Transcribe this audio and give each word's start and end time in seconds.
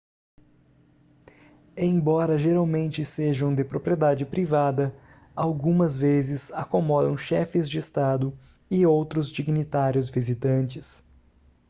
embora 1.77 2.35
geralmente 2.35 3.05
sejam 3.05 3.53
de 3.53 3.63
propriedade 3.63 4.25
privada 4.25 4.91
algumas 5.35 5.95
vezes 5.95 6.51
acomodam 6.53 7.15
chefes 7.15 7.69
de 7.69 7.77
estado 7.77 8.35
e 8.71 8.83
outros 8.83 9.29
dignitários 9.31 10.09
visitantes 10.09 11.03